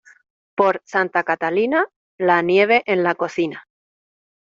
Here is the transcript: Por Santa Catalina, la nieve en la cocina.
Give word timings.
Por 0.55 0.81
Santa 0.83 1.23
Catalina, 1.23 1.85
la 2.17 2.41
nieve 2.41 2.81
en 2.87 3.03
la 3.03 3.13
cocina. 3.13 3.67